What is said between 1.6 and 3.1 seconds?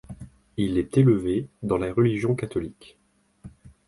dans la religion catholique.